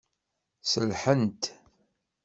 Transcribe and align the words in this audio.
Sellḥent. 0.63 1.43